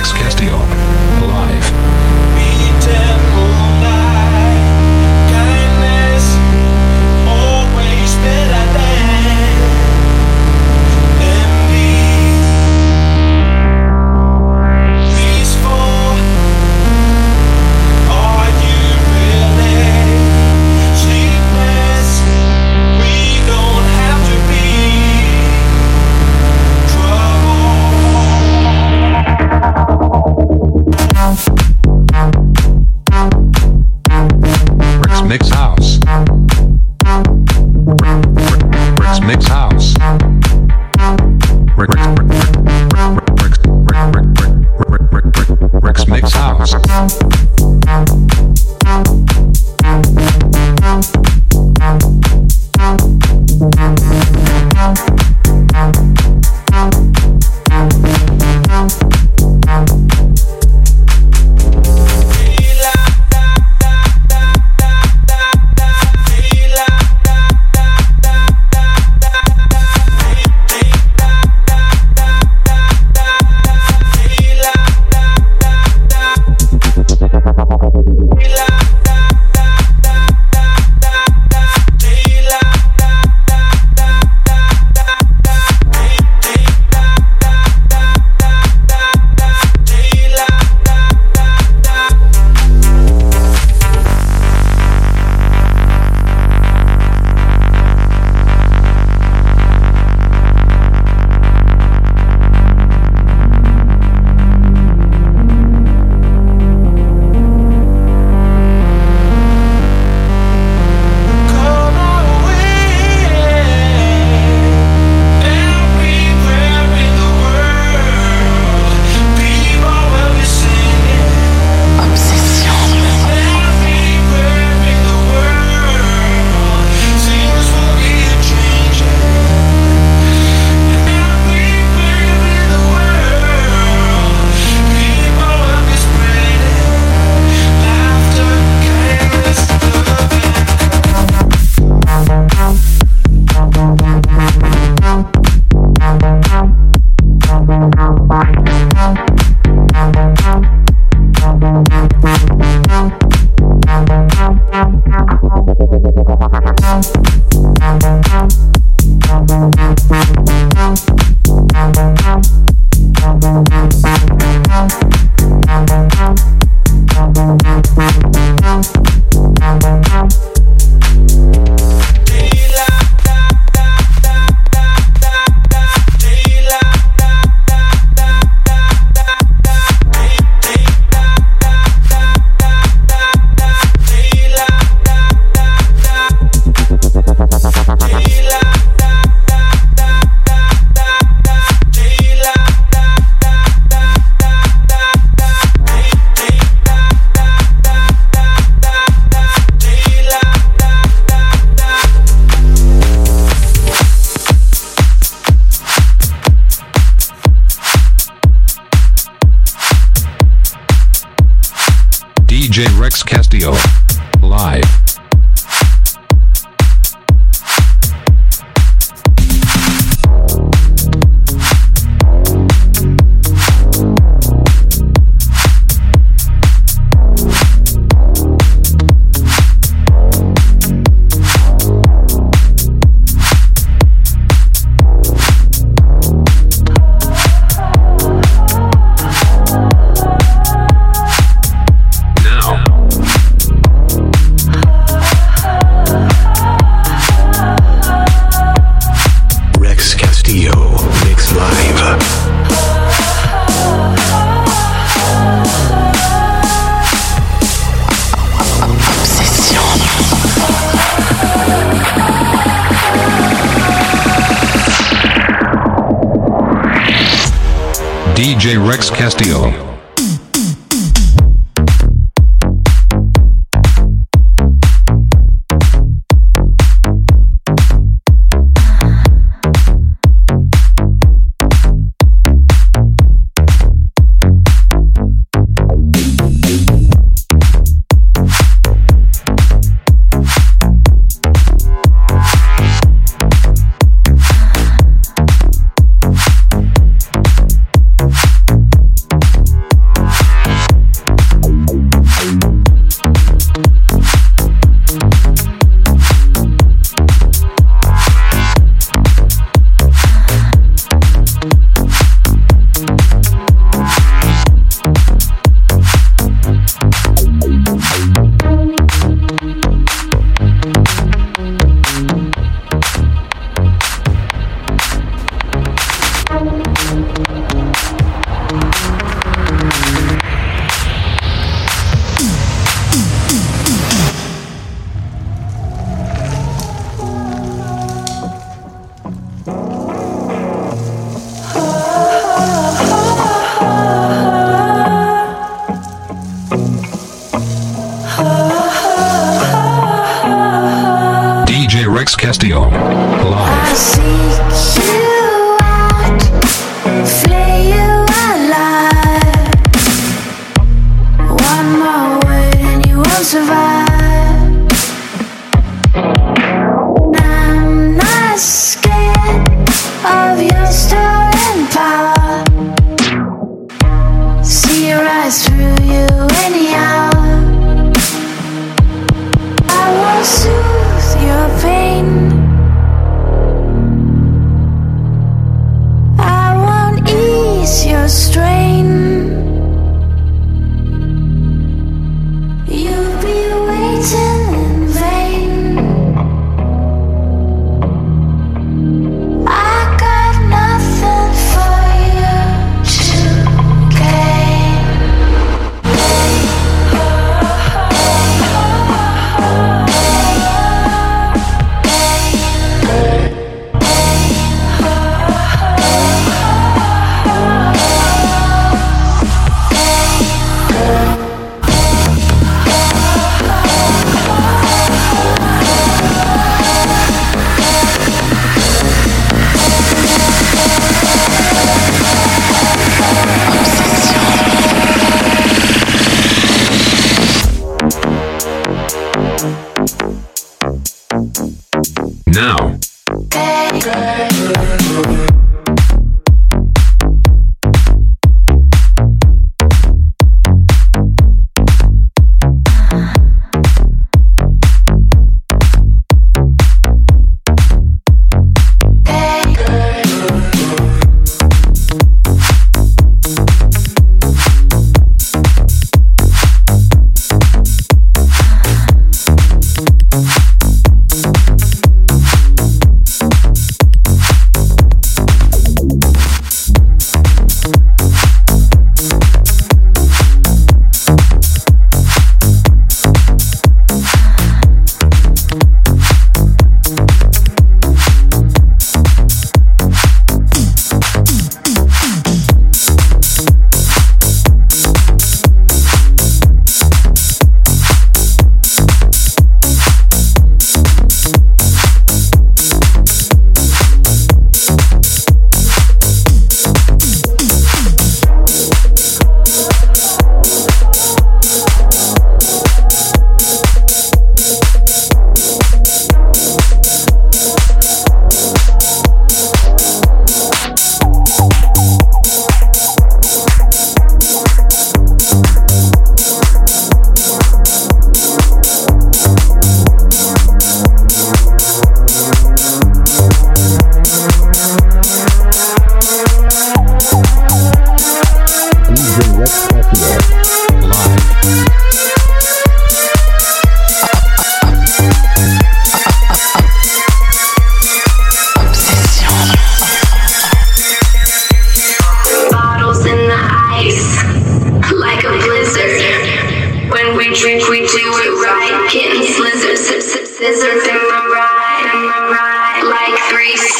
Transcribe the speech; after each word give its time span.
Rex 0.00 0.12
Castillo. 0.14 0.79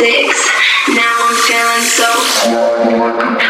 Six. 0.01 0.49
Now 0.89 1.13
I'm 1.29 1.37
feeling 1.45 1.85
so. 1.85 3.50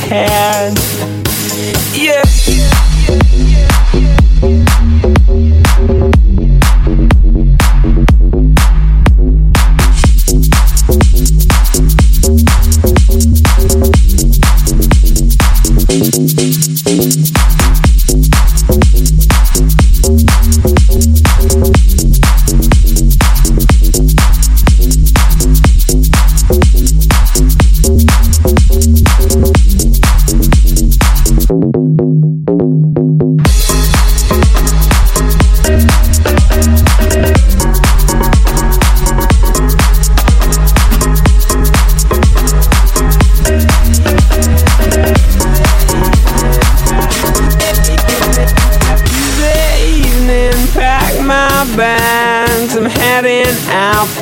Hands, 0.00 0.80
Yeah. 1.94 2.71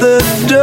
The 0.00 0.46
door. 0.48 0.59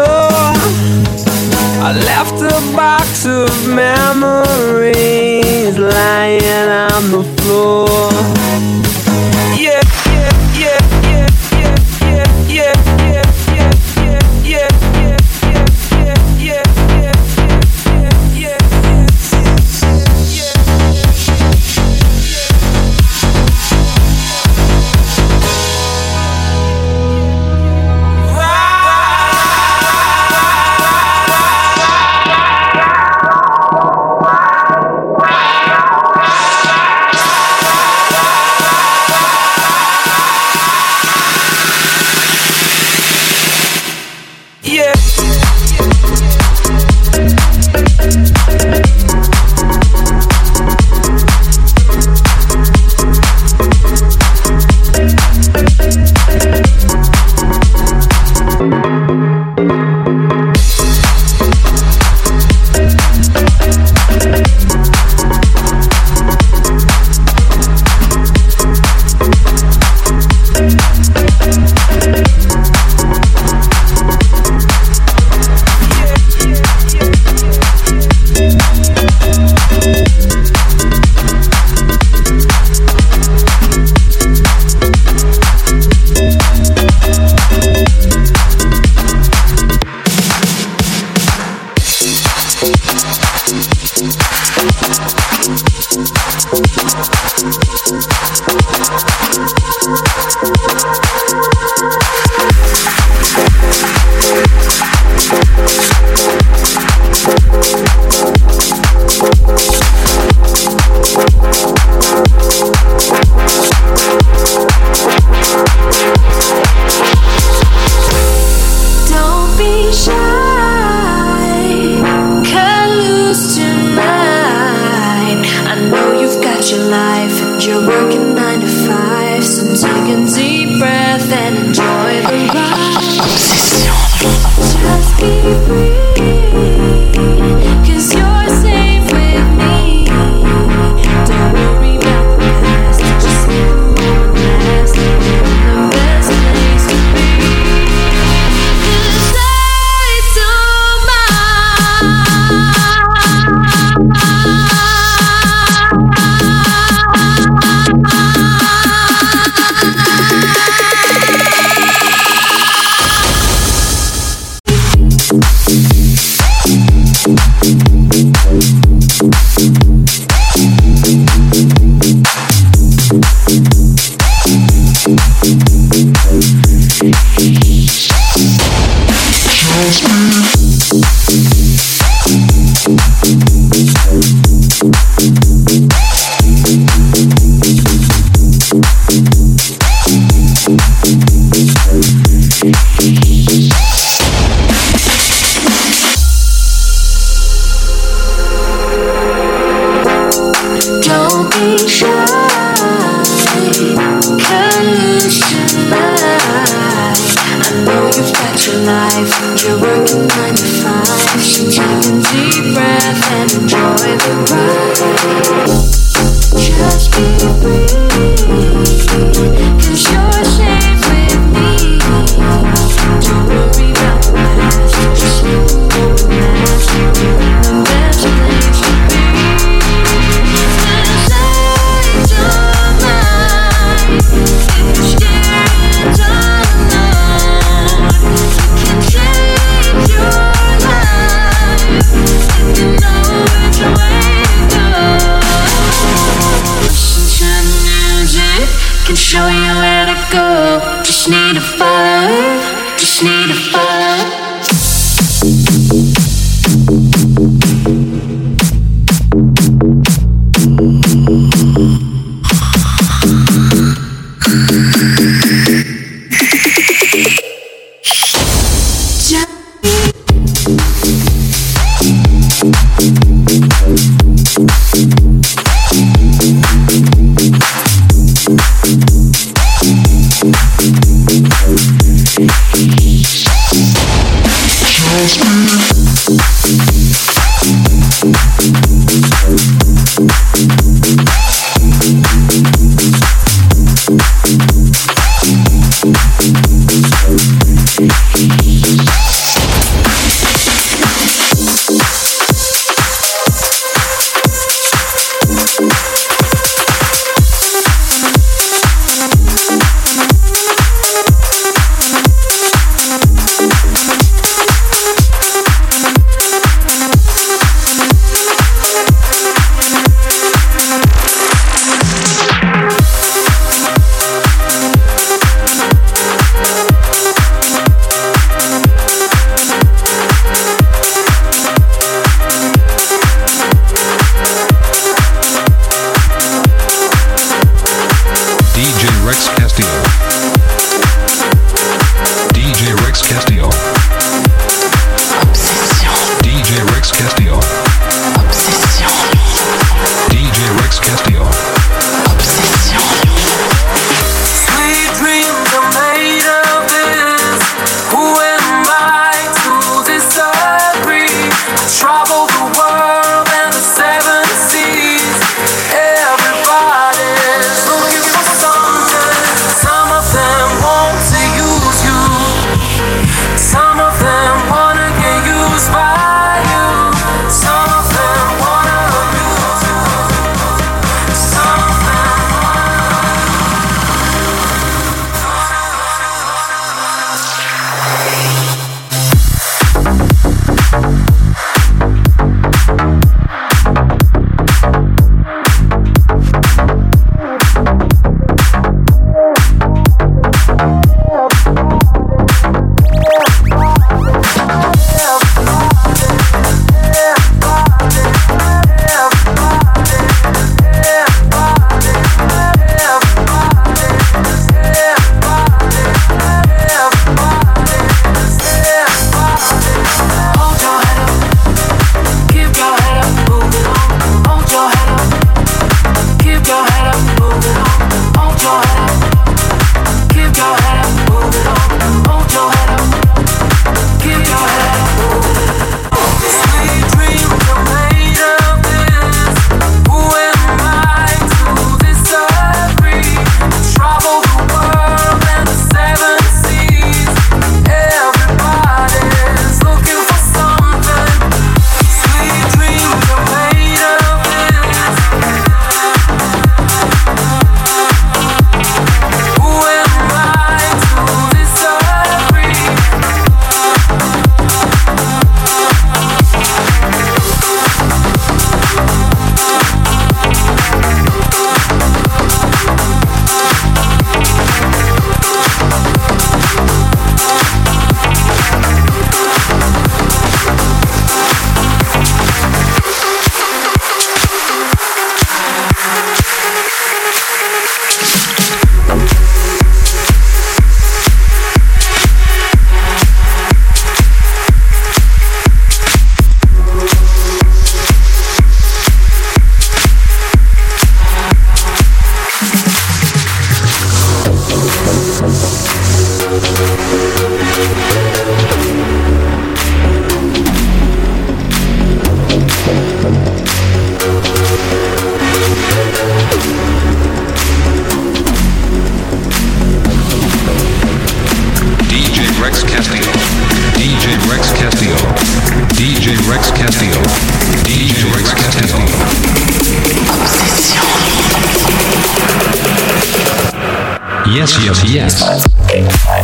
Yes, 534.57 534.73
yes, 534.83 535.03
yes. 535.13 536.36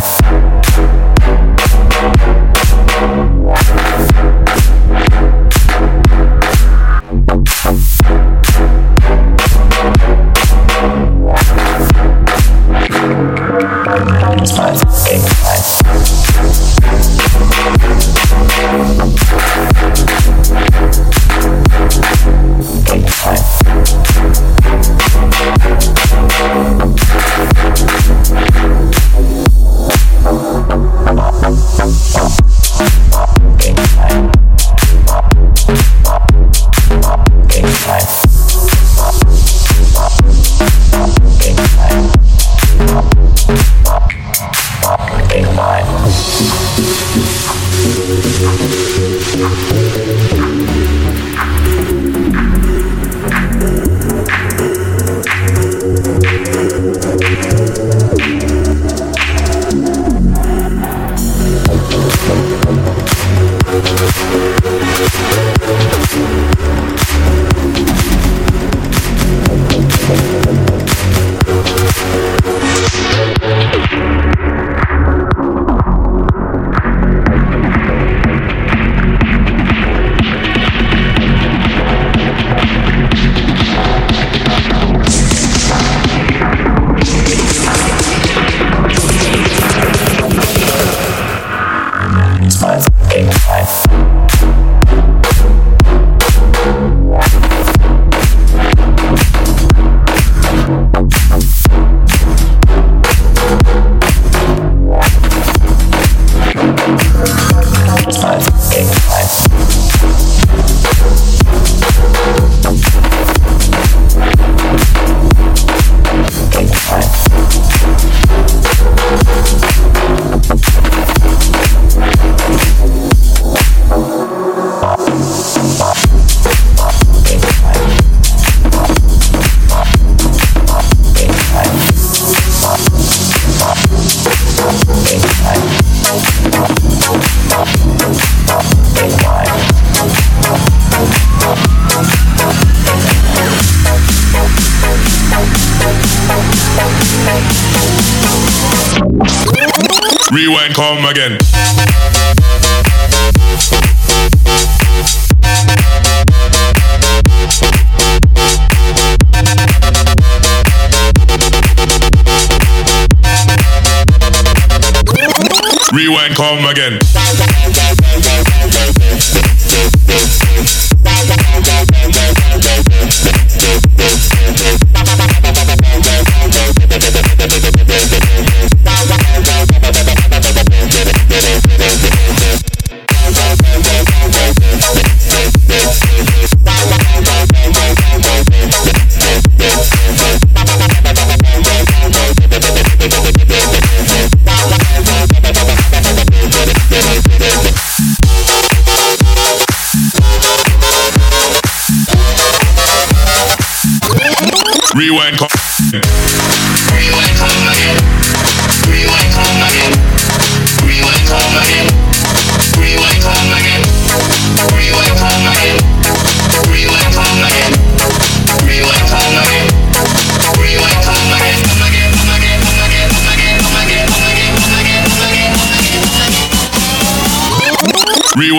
Rewind, 166.23 166.35
come 166.37 166.65
again. 166.65 167.02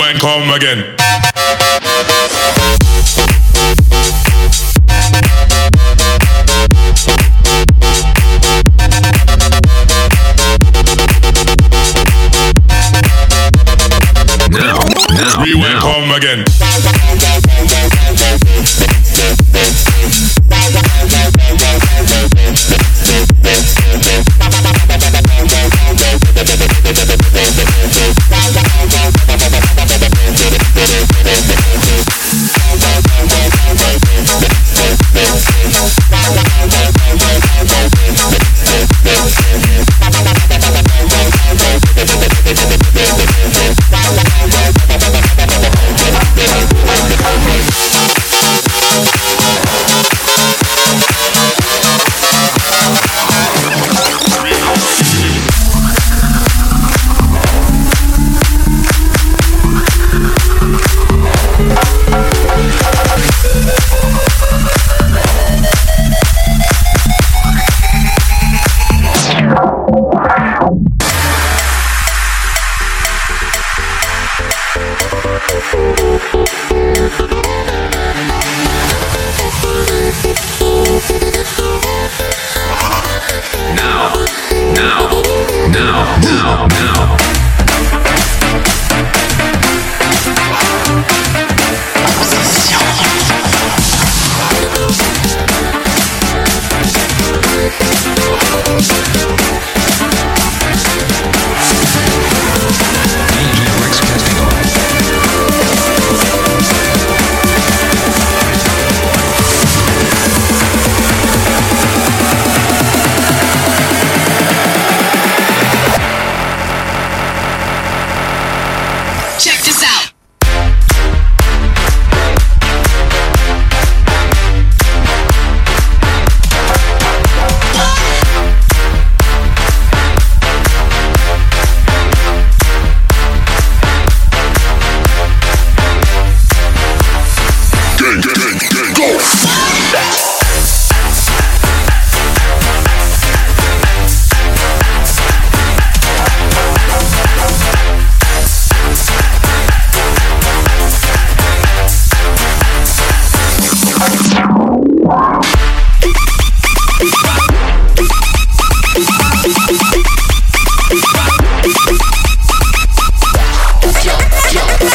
Rewind, 0.05 0.21
come 0.21 0.44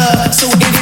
love. 0.00 0.34
So 0.34 0.79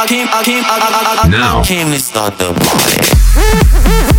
I 0.00 0.06
came, 0.06 0.28
I 0.32 0.42
came, 0.42 0.64
I, 0.64 0.78
I, 0.80 0.88
I, 0.88 1.56
I, 1.56 1.60
I 1.60 1.62
came 1.62 1.90
to 1.92 1.98
start 1.98 2.38
the 2.38 2.54
party. 2.54 4.09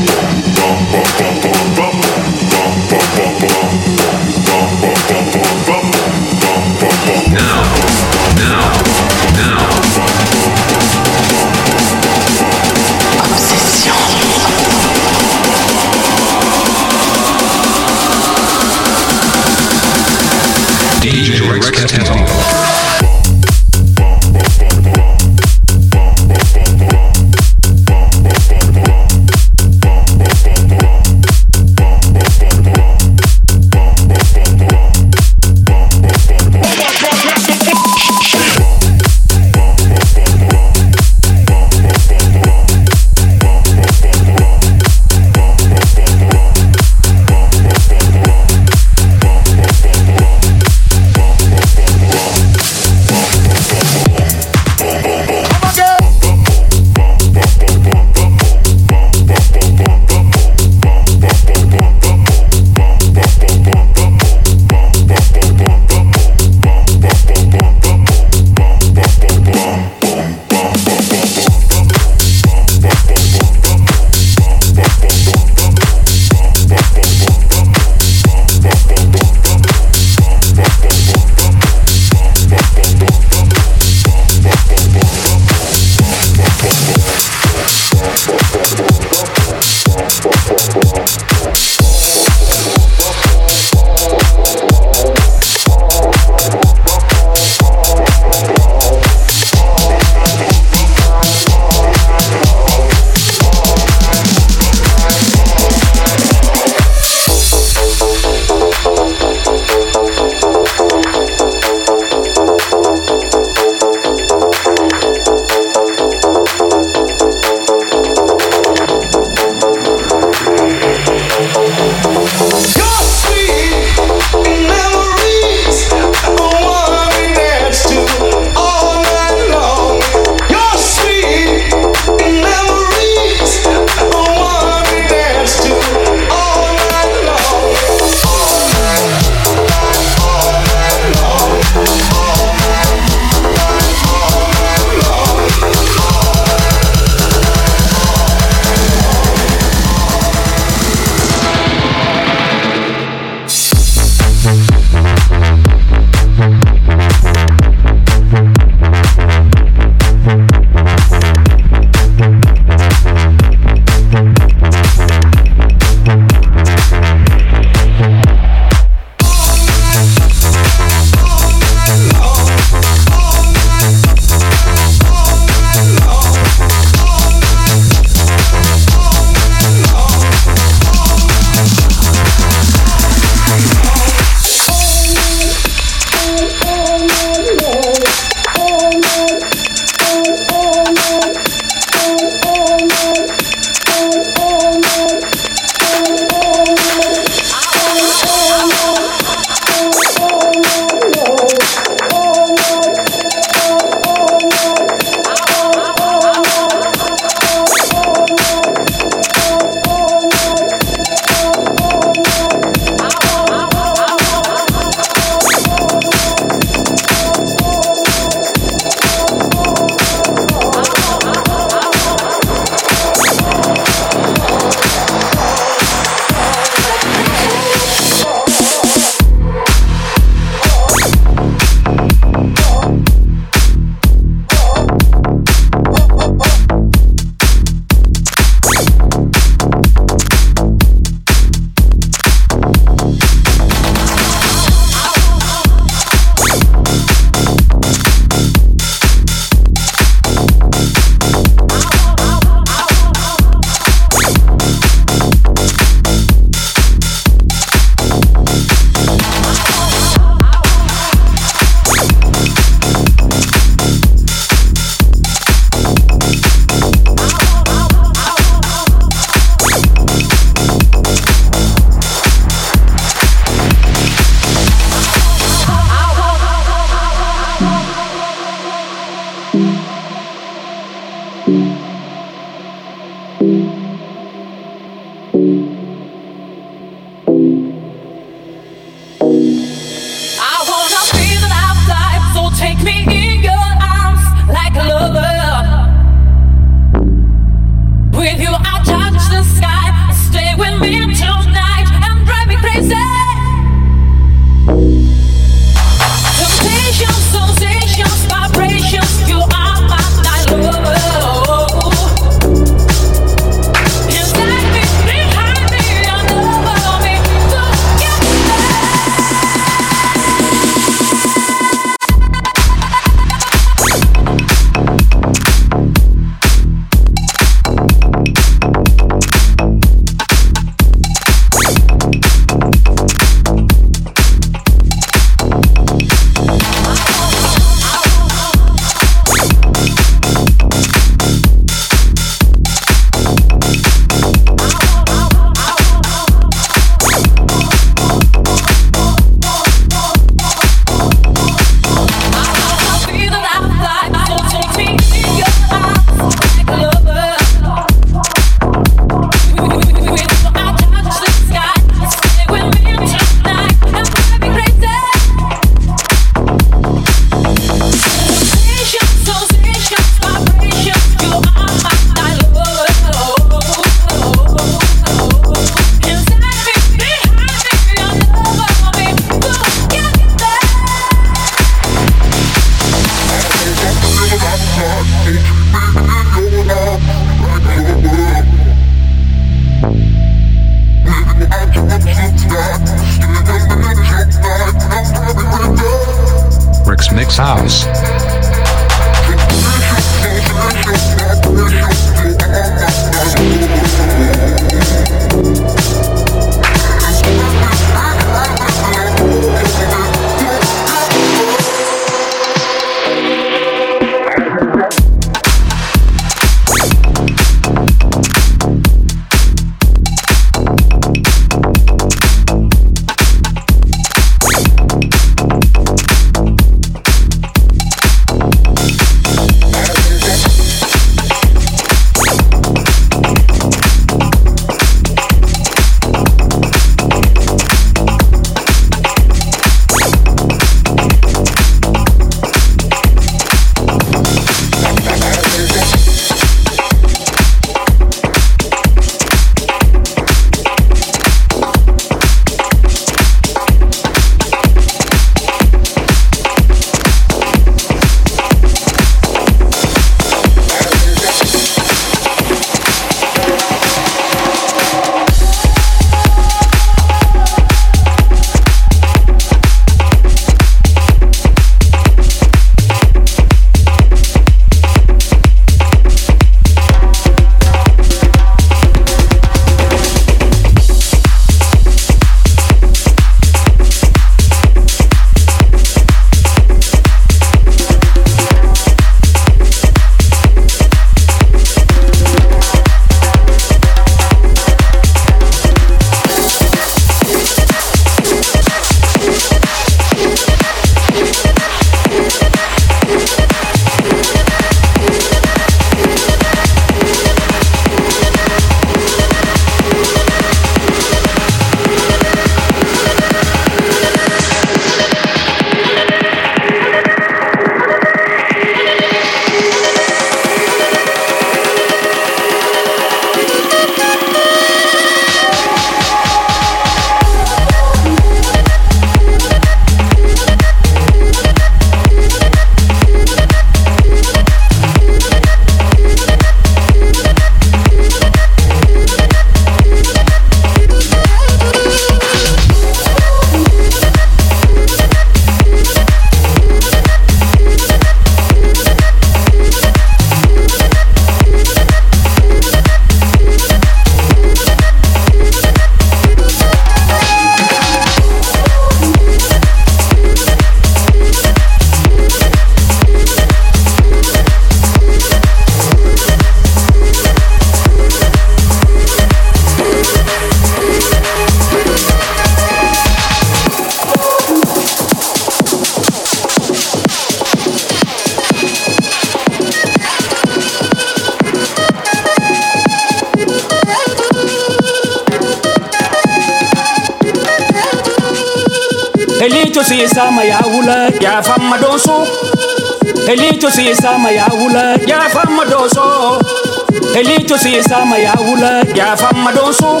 siisama 597.62 598.18
yaawula 598.18 598.84
jaafama 598.84 599.52
doosoo. 599.52 600.00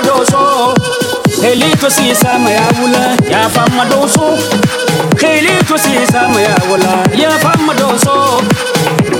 Eliitu 1.42 1.90
siisama 1.90 2.50
yaawula 2.50 3.16
jaafama 3.30 3.84
doosoo. 3.84 4.38
Eliitu 5.22 5.78
siisama 5.78 6.40
yaawula 6.40 7.06
jaafama 7.18 7.74
doosoo. 7.74 8.40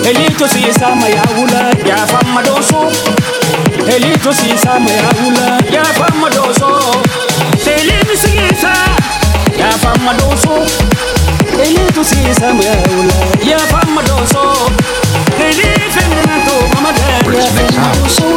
Eliitu 0.09 0.49
siisama 0.49 1.09
yaawula 1.09 1.75
jaafama 1.87 2.43
doosoo. 2.43 2.93
Eliitu 3.97 4.35
siisama 4.35 4.91
yaawula 4.91 5.61
ya 5.71 6.31
doosoo. 6.31 6.95
Eliitu 7.77 8.17
siisama 8.17 8.97
jaafama 9.59 10.15
doosoo. 10.15 10.67
Eliitu 11.65 12.05
siisama 12.05 12.65
yaawula 12.65 13.15
jaafama 13.49 14.03
doosoo. 14.03 14.54
啊 17.77 18.34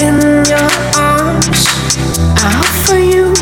in 0.00 0.18
your 0.46 0.70
arms. 0.96 1.66
I 2.36 2.50
you 2.94 3.32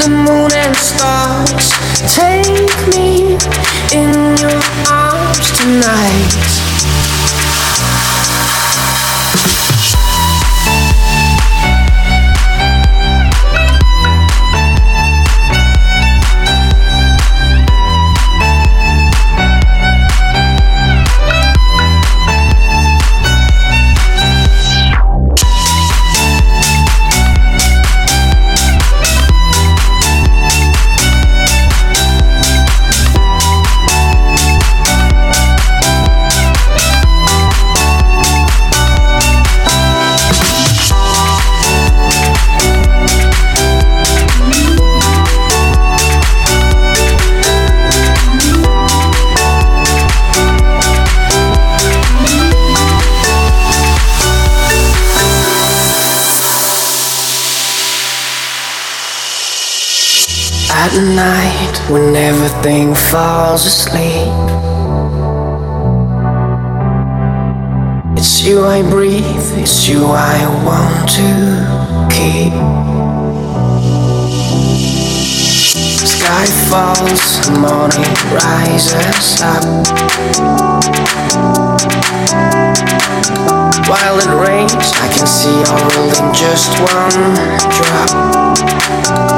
the 0.00 0.08
moon 0.08 0.50
and 0.52 0.76
stars. 0.76 1.72
Take 2.14 2.74
me 2.94 3.36
in 3.92 4.12
your 4.38 4.62
arms 4.88 5.50
tonight. 5.58 6.69
Night, 61.20 61.76
when 61.90 62.16
everything 62.16 62.94
falls 62.94 63.66
asleep, 63.66 64.32
it's 68.16 68.42
you 68.46 68.64
I 68.64 68.80
breathe, 68.94 69.48
it's 69.62 69.86
you 69.88 70.02
I 70.06 70.38
want 70.68 71.04
to 71.18 71.30
keep. 72.16 72.54
Sky 76.16 76.46
falls, 76.70 77.24
morning 77.66 78.14
rises 78.40 79.42
up. 79.54 79.66
While 83.90 84.16
it 84.24 84.32
rains, 84.46 84.88
I 85.04 85.08
can 85.14 85.26
see 85.26 85.58
world 85.68 86.12
in 86.20 86.28
just 86.42 86.70
one 86.94 87.20
drop. 87.76 89.29